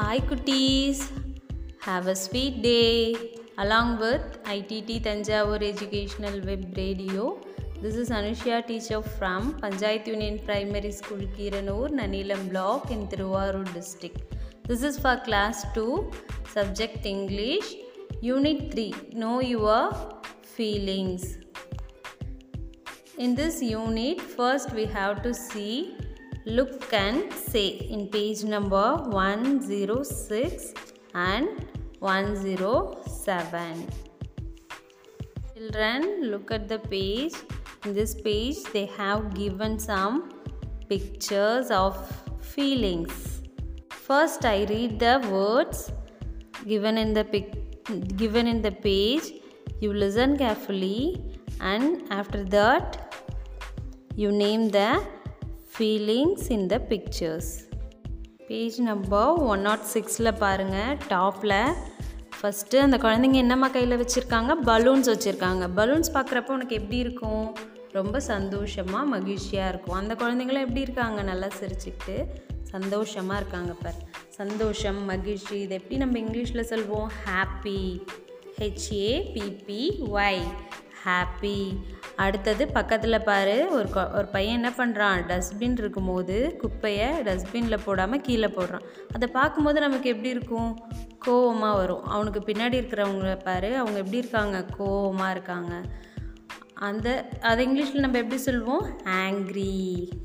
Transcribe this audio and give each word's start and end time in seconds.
Hi 0.00 0.18
cuties. 0.28 1.00
Have 1.86 2.06
a 2.06 2.14
sweet 2.16 2.62
day. 2.62 3.14
Along 3.58 3.98
with 4.02 4.22
ITT 4.52 4.88
Tanjavur 5.06 5.58
Educational 5.62 6.40
Web 6.46 6.62
Radio. 6.74 7.38
This 7.82 7.96
is 7.96 8.08
Anushya 8.08 8.66
teacher 8.66 9.02
from 9.02 9.52
Panchayat 9.60 10.06
Union 10.06 10.38
Primary 10.46 10.90
School 10.90 11.26
Kiranur, 11.36 11.90
Nanilam 11.90 12.48
Block 12.48 12.90
in 12.90 13.08
Thiruvarur 13.08 13.66
district. 13.74 14.36
This 14.66 14.82
is 14.82 14.98
for 14.98 15.16
class 15.18 15.66
2, 15.74 16.10
subject 16.54 17.04
English, 17.04 17.74
unit 18.22 18.72
3. 18.72 18.94
Know 19.12 19.40
your 19.40 19.92
feelings. 20.40 21.36
In 23.18 23.34
this 23.34 23.62
unit, 23.62 24.22
first 24.22 24.72
we 24.72 24.86
have 24.86 25.22
to 25.24 25.34
see 25.34 25.94
look 26.46 26.92
and 26.92 27.32
say 27.32 27.66
in 27.68 28.08
page 28.08 28.44
number 28.44 28.96
106 28.96 30.74
and 31.14 31.66
107. 31.98 33.88
Children, 35.54 36.30
look 36.30 36.50
at 36.50 36.68
the 36.68 36.78
page. 36.78 37.34
In 37.84 37.94
this 37.94 38.14
page, 38.14 38.62
they 38.72 38.86
have 38.86 39.34
given 39.34 39.78
some 39.78 40.30
pictures 40.88 41.70
of 41.70 41.96
feelings. 42.40 43.42
First, 43.90 44.44
I 44.44 44.64
read 44.64 44.98
the 44.98 45.20
words 45.30 45.92
given 46.66 46.96
in 46.98 47.12
the 47.12 47.24
pic- 47.24 48.16
given 48.16 48.46
in 48.46 48.62
the 48.62 48.72
page. 48.72 49.34
You 49.80 49.92
listen 49.92 50.36
carefully, 50.36 51.22
and 51.60 52.02
after 52.10 52.44
that, 52.44 53.14
you 54.16 54.32
name 54.32 54.68
the 54.68 55.02
feelings 55.80 56.46
in 56.48 56.66
the 56.66 56.78
pictures 56.78 57.50
page 58.46 58.80
number 58.80 59.28
one 59.42 59.60
naught 59.60 59.84
சிக்ஸில் 59.92 60.38
பாருங்கள் 60.38 60.96
டாப்பில் 61.08 61.74
first 62.38 62.76
அந்த 62.76 62.96
குழந்தைங்க 62.96 63.32
என்னம்மா 63.32 63.68
கையில் 63.68 63.96
வச்சுருக்காங்க? 64.02 64.54
Balloons 64.64 65.08
வச்சுருக்காங்க. 65.12 65.64
Balloons 65.76 66.10
பார்க்குறப்ப 66.14 66.50
உனக்கு 66.50 66.76
எப்படி 66.76 66.96
இருக்கும்? 66.96 67.56
ரொம்ப 67.92 68.20
சந்தோஷமாக 68.20 69.04
மகிழ்ச்சியாக 69.04 69.68
இருக்கும். 69.68 69.96
அந்த 69.96 70.14
குழந்தைங்களும் 70.14 70.66
எப்படி 70.66 70.80
இருக்காங்க? 70.80 71.22
நல்லா 71.22 71.48
சிரிச்சுக்கிட்டு 71.60 72.16
சந்தோஷமாக 72.62 73.40
இருக்காங்க 73.40 73.72
பார். 73.72 73.98
சந்தோஷம் 74.28 75.04
மகிழ்ச்சி 75.04 75.60
இதை 75.60 75.76
எப்படி 75.76 75.96
நம்ம 75.96 76.18
இங்கிலீஷில் 76.18 76.70
சொல்வோம்? 76.72 77.08
ஹாப்பி 77.26 78.02
ஹெச்ஏபிபி 78.58 79.82
ஒய் 80.12 80.44
ஹாப்பி 81.06 81.58
அடுத்தது 82.24 82.62
பக்கத்தில் 82.76 83.26
பாரு 83.28 83.56
ஒரு 83.70 83.88
ஒரு 84.14 84.26
பையன் 84.26 84.58
என்ன 84.58 84.70
பண்ணுறான் 84.78 85.20
டஸ்ட்பின் 85.30 85.78
இருக்கும்போது 85.78 86.36
குப்பையை 86.62 87.08
டஸ்ட்பினில் 87.28 87.84
போடாமல் 87.84 88.20
கீழே 88.20 88.48
போடுறான். 88.56 88.86
அதை 89.14 89.28
பார்க்கும்போது 89.28 89.80
நமக்கு 89.80 90.08
எப்படி 90.08 90.28
இருக்கும்? 90.28 90.70
கோவமாக 91.26 91.80
வரும். 91.80 92.04
அவனுக்கு 92.04 92.40
பின்னாடி 92.40 92.76
இருக்கிறவங்கள 92.80 93.34
பாரு 93.44 93.70
அவங்க 93.76 93.98
எப்படி 93.98 94.16
இருக்காங்க? 94.16 94.64
கோவமாக 94.78 95.30
இருக்காங்க. 95.30 95.74
அந்த 96.88 97.08
அது 97.42 97.60
இங்கிலீஷில் 97.64 98.04
நம்ம 98.04 98.18
எப்படி 98.18 98.40
சொல்லுவோம் 98.40 98.84
ஆங்க்ரி 99.22 99.72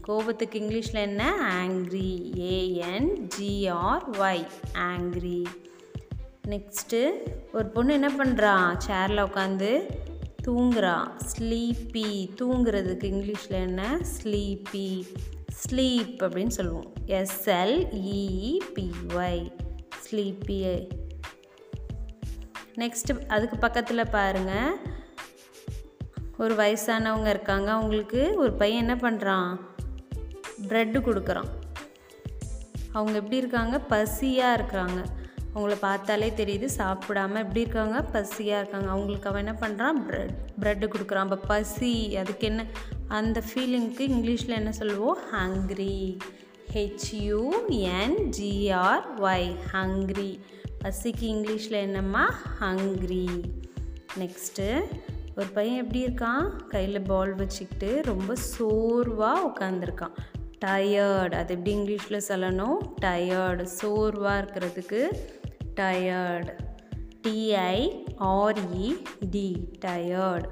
கோபத்துக்கு 0.01 0.59
இங்கிலீஷில் 0.59 1.05
என்ன? 1.09 1.23
Angry 1.57 2.11
A N 2.53 3.09
G R 3.37 4.05
Y 4.19 4.45
angry 4.89 5.39
next 6.47 6.99
ஒரு 7.53 7.67
பொண்ணு 7.67 7.91
என்ன 7.93 8.09
பண்ணுறா 8.17 8.53
சேரில் 8.87 9.25
உட்காந்து 9.27 9.69
தூங்குறா. 10.47 11.11
ஸ்லீப்பி 11.37 12.29
தூங்குறதுக்கு 12.41 13.03
இங்கிலீஷில் 13.03 13.49
என்ன? 13.49 13.97
ஸ்லீப்பி 13.97 15.07
ஸ்லீப் 15.61 16.23
அப்படின்னு 16.23 16.47
சொல்லுவோம். 16.47 16.93
எஸ்எல்இபிஒய் 17.05 19.51
ஸ்லீப்பி 20.03 20.87
நெக்ஸ்ட்டு 22.75 23.27
அதுக்கு 23.27 23.57
பக்கத்தில் 23.57 24.09
பாருங்கள் 24.09 24.77
ஒரு 26.37 26.55
வயசானவங்க 26.55 27.29
இருக்காங்க. 27.29 27.71
அவங்களுக்கு 27.71 28.33
ஒரு 28.35 28.53
பையன் 28.53 28.87
என்ன 28.87 29.09
பண்ணுறான் 29.09 29.59
ப்ரெட்டு 30.67 31.01
கொடுக்குறான். 31.01 31.49
அவங்க 32.91 33.17
எப்படி 33.17 33.37
இருக்காங்க? 33.37 33.81
பசியாக 33.89 34.55
இருக்கிறாங்க. 34.55 35.05
அவங்கள 35.55 35.79
பார்த்தாலே 35.79 36.29
தெரியுது 36.29 36.69
சாப்பிடாம 36.77 37.35
எப்படி 37.35 37.59
இருக்காங்க? 37.59 38.05
பசியாக 38.13 38.49
இருக்காங்க. 38.61 38.89
அவங்களுக்கு 38.89 39.29
அவன் 39.29 39.45
என்ன 39.45 39.57
பண்ணுறான் 39.61 40.07
ப்ரெட் 40.07 40.31
ப்ரெட்டு 40.61 40.63
கொடுக்குறான். 40.63 41.23
அப்போ 41.25 41.35
பசி 41.35 42.17
அதுக்கு 42.17 42.47
என்ன? 42.47 42.65
அந்த 43.07 43.43
ஃபீலிங்க்கு 43.47 44.13
இங்கிலீஷில் 44.13 44.47
என்ன 44.47 44.71
சொல்லுவோம்? 44.71 45.17
ஹங்க்ரி 45.33 46.17
ஹெச்யூஎன்ஜிஆர் 46.73 49.21
ஒய் 49.21 49.55
ஹங்க்ரி 49.73 50.39
பசிக்கு 50.83 51.19
இங்கிலீஷில் 51.19 51.69
என்னம்மா? 51.69 52.33
ஹங்க்ரி 52.59 53.43
நெக்ஸ்ட்டு 54.19 54.85
ஒரு 55.35 55.47
பையன் 55.53 55.77
எப்படி 55.77 56.05
இருக்கான்? 56.05 56.67
கையில் 56.67 57.01
பால் 57.01 57.35
வச்சுக்கிட்டு 57.35 58.01
ரொம்ப 58.05 58.35
சோர்வாக 58.35 59.49
உட்காந்துருக்கான் 59.49 60.11
டயர்டு 60.65 61.31
அது 61.31 61.53
எப்படி 61.53 61.75
இங்கிலீஷில் 61.75 62.27
சொல்லணும்? 62.27 62.77
டயர்டு 63.01 63.61
சோர்வாக 63.61 64.41
இருக்கிறதுக்கு 64.41 65.17
டயர்டு 65.75 66.51
டிஐஆர்இடி 67.27 69.49
டயர்டு 69.85 70.47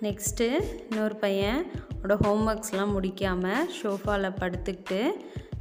நெக்ஸ்ட்டு 0.00 0.62
இன்னொரு 0.90 1.16
பையன் 1.16 1.70
அவனோட 1.70 2.06
ஹோம்ஒர்க்ஸ்லாம் 2.06 3.00
முடிக்காமல் 3.00 3.68
ஷோஃபாவில் 3.82 4.40
படுத்துக்கிட்டு 4.40 5.16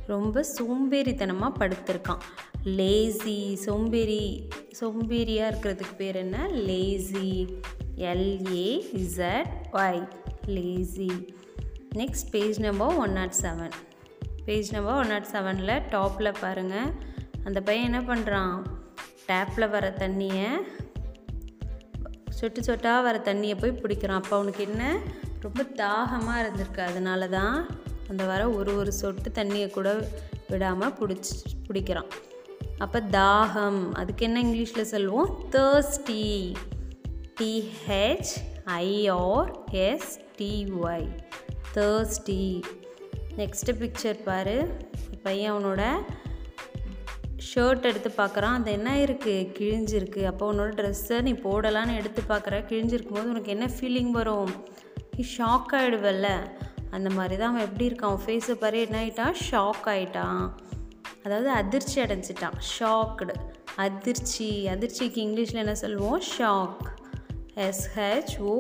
ரொம்ப 0.08 0.46
சோம்பேறித்தனமாக 0.60 1.60
படுத்திருக்கான். 1.60 2.20
லேசி 2.64 3.56
சோம்பேறி 3.56 4.50
சோம்பேறியாக 4.80 5.52
இருக்கிறதுக்கு 5.52 5.98
பேர் 5.98 6.16
என்ன? 6.16 6.48
Lazy 6.48 7.48
L A 7.96 8.82
Z 8.94 9.48
Y 9.74 10.08
lazy 10.46 11.12
next 11.96 12.32
page 12.32 12.60
number 12.60 12.96
one 12.96 13.12
naught 13.12 13.36
seven 13.42 13.72
page 14.46 14.72
number 14.72 14.94
one 14.94 15.08
naught 15.08 15.28
செவனில் 15.32 15.90
டாப்பில் 15.90 16.42
பாருங்கள் 16.42 16.94
அந்த 17.46 17.62
பையன் 17.62 17.94
என்ன 17.94 18.16
பண்ணுறான் 18.16 18.62
டேப்பில் 19.28 19.70
வர 19.70 19.96
தண்ணியை 20.00 20.50
சொட்டு 22.30 22.62
சொட்டாக 22.62 23.02
வர 23.02 23.22
தண்ணியை 23.24 23.60
போய் 23.60 23.72
பிடிக்கிறான். 23.72 24.18
அப்போ 24.22 24.36
அவனுக்கு 24.36 24.64
என்ன? 24.64 25.00
ரொம்ப 25.40 25.64
தாகமாக 25.64 26.42
இருந்திருக்கு. 26.42 26.80
அதனால 26.80 27.28
தான் 27.28 27.70
அந்த 28.10 28.26
வர 28.26 28.50
ஒரு 28.50 28.76
ஒரு 28.76 28.92
சொட்டு 28.92 29.30
தண்ணியை 29.30 29.70
கூட 29.70 30.10
விடாமல் 30.50 30.94
பிடிச்சி 30.94 31.38
பிடிக்கிறான். 31.68 32.08
அப்போ 32.78 33.04
தாகம். 33.12 33.92
அதுக்கு 33.92 34.26
என்ன 34.26 34.42
இங்கிலீஷில் 34.42 34.82
சொல்லுவோம்? 34.82 35.46
Thirsty 35.52 36.54
T H 37.42 38.36
I R S T Y 38.66 41.08
thirsty 41.74 42.62
next 43.38 43.66
picture 43.66 44.24
பாரு. 44.24 44.78
பையன் 45.24 45.54
அவனோட 45.54 46.04
ஷர்ட் 47.54 47.82
எடுத்து 47.82 48.12
பார்க்குறான். 48.18 48.58
அது 48.60 48.72
என்ன 48.72 48.96
இருக்குது 48.98 49.48
கிழிஞ்சிருக்கு. 49.58 50.26
அப்போ 50.26 50.54
உன்னோட 50.54 50.72
ட்ரெஸ்ஸை 50.80 51.22
நீ 51.22 51.32
போடலான்னு 51.32 51.96
எடுத்து 51.96 52.22
பார்க்குற. 52.30 52.58
கிழிஞ்சிருக்கும் 52.70 53.18
போது 53.18 53.30
உனக்கு 53.30 53.52
என்ன 53.52 53.70
ஃபீலிங் 53.80 54.12
வரும்? 54.12 54.52
நீ 55.16 55.26
ஷாக் 55.38 55.72
ஆகிடுவல்ல 55.72 56.30
அந்த 56.90 57.10
மாதிரி 57.10 57.36
தான் 57.38 57.50
அவன் 57.50 57.68
எப்படி 57.68 57.86
இருக்கான்? 57.90 58.12
அவன் 58.12 58.26
ஃபேஸை 58.26 58.52
பாரு 58.52 58.80
என்ன 58.80 59.04
ஆகிட்டான் 59.04 59.36
ஷாக் 59.52 59.86
ஆகிட்டான் 59.86 60.50
அதாவது 61.24 61.50
அதிர்ச்சி 61.50 62.02
அடைஞ்சிட்டான். 62.02 62.58
ஷாக்டு 62.80 63.36
அதிர்ச்சி. 63.76 64.68
அதிர்ச்சிக்கு 64.68 65.20
இங்கிலீஷில் 65.28 65.64
என்ன 65.64 65.76
சொல்லுவோம்? 65.76 66.22
ஷாக் 66.38 66.84
எஸ்ஹெச்ஓசிகேஇடி 67.56 68.54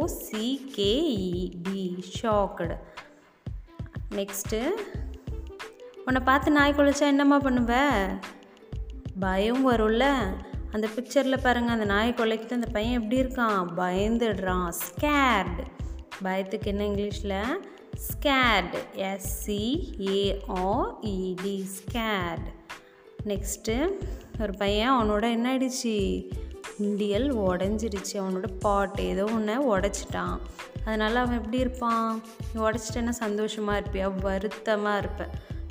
ஷாக்டு 2.22 2.76
நெக்ஸ்ட்டு 4.16 4.60
உன்னை 6.06 6.22
பார்த்து 6.24 6.52
நாய் 6.52 6.74
குளிச்சா 6.78 7.06
என்னம்மா 7.14 7.38
பண்ணுவ? 7.42 7.74
பயம் 9.20 9.72
வரும்ல? 9.72 10.34
அந்த 10.72 10.74
பிக்சரில் 10.74 11.38
பாருங்கள் 11.38 11.74
அந்த 11.74 11.86
நாயை 11.86 12.14
கொலைக்கிட்டு 12.14 12.52
அந்த 12.52 12.68
பையன் 12.68 12.94
எப்படி 12.94 13.22
இருக்கான்? 13.22 13.68
பயந்துடுறான். 13.78 14.74
ஸ்கேர்டு 14.86 15.64
பயத்துக்கு 16.24 16.66
என்ன 16.66 16.84
இங்கிலீஷில்? 16.84 17.46
ஸ்கேர்டு 18.08 18.78
எஸ்சிஏஆர்இடி 18.96 21.66
ஸ்கேர்டு 21.78 22.54
நெக்ஸ்ட்டு 23.26 23.92
ஒரு 24.42 24.54
பையன் 24.58 24.92
அவனோட 24.92 25.32
என்ன 25.32 25.58
ஆயிடுச்சு? 25.58 26.28
இண்டியல் 26.78 27.36
உடஞ்சிடுச்சு. 27.36 28.14
அவனோட 28.14 28.48
பாட் 28.60 29.00
ஏதோ 29.00 29.24
ஒன்று 29.24 29.78
உடச்சிட்டான். 29.78 30.38
அதனால் 30.86 31.16
அவன் 31.16 31.38
எப்படி 31.38 31.58
இருப்பான்? 31.58 32.22
நீ 32.54 32.62
உடச்சிட்டேன்னா 32.62 33.10
சந்தோஷமாக 33.10 33.80
இருப்பியா? 33.80 34.22
வருத்தமாக 34.22 34.98
இருப்பேன் 34.98 35.30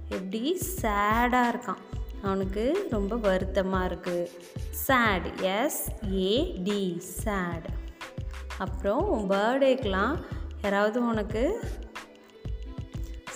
எப்படி? 0.09 0.61
சேடாக 0.83 1.53
இருக்கான். 1.53 1.83
அவனுக்கு 2.25 2.65
ரொம்ப 2.91 3.17
வருத்தமாக 3.27 3.89
இருக்குது 3.91 4.29
சேட் 4.85 5.27
எஸ்ஏடி 5.55 6.83
சேட் 6.99 7.69
அப்புறம் 8.59 9.03
உன் 9.15 9.31
பர்த்டேக்கெலாம் 9.31 10.15
யாராவது 10.63 10.99
உனக்கு 11.07 11.43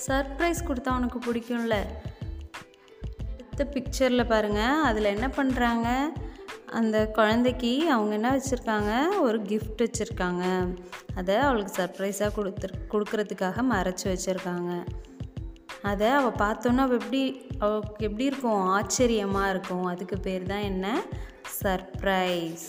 சர்ப்ரைஸ் 0.07 0.61
கொடுத்தா 0.69 0.91
உனக்கு 0.99 1.19
பிடிக்கும்ல? 1.27 1.77
அடுத்த 3.41 3.65
பிக்சரில் 3.75 4.31
பாருங்கள் 4.33 4.85
அதில் 4.89 5.13
என்ன 5.15 5.29
பண்ணுறாங்க 5.39 5.89
அந்த 6.79 6.97
குழந்தைக்கு 7.19 7.73
அவங்க 7.91 8.13
என்ன 8.15 8.31
வச்சுருக்காங்க? 8.37 8.93
ஒரு 9.21 9.39
கிஃப்ட் 9.43 9.85
வச்சுருக்காங்க. 9.85 10.45
அதை 11.15 11.37
அவளுக்கு 11.37 11.73
சர்ப்ரைஸாக 11.81 12.35
கொடுத்து 12.35 12.69
கொடுக்கறதுக்காக 12.93 13.65
மறைச்சி 13.75 14.07
வச்சுருக்காங்க. 14.13 14.73
அதை 15.91 16.09
அவள் 16.19 16.41
பார்த்தோன்னா 16.45 16.83
அவள் 16.87 17.01
எப்படி 17.01 17.23
அவளுக்கு 17.59 18.07
எப்படி 18.09 18.25
இருக்கும்? 18.31 18.63
ஆச்சரியமாக 18.77 19.51
இருக்கும். 19.51 19.87
அதுக்கு 19.87 20.17
பேர் 20.27 20.45
தான் 20.53 20.67
என்ன? 20.71 20.87
சர்ப்ரைஸ் 21.63 22.67